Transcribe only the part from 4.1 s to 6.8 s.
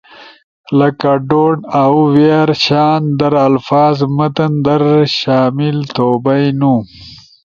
متن در شامل تھو بئینو۔